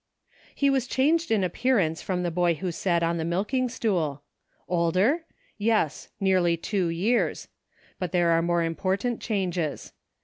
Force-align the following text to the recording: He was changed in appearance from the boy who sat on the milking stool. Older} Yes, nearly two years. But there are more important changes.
He 0.55 0.71
was 0.71 0.87
changed 0.87 1.29
in 1.29 1.43
appearance 1.43 2.01
from 2.01 2.23
the 2.23 2.31
boy 2.31 2.55
who 2.55 2.71
sat 2.71 3.03
on 3.03 3.17
the 3.17 3.23
milking 3.23 3.69
stool. 3.69 4.23
Older} 4.67 5.25
Yes, 5.69 6.09
nearly 6.19 6.57
two 6.57 6.87
years. 6.87 7.49
But 7.99 8.11
there 8.11 8.31
are 8.31 8.41
more 8.41 8.63
important 8.63 9.21
changes. 9.21 9.93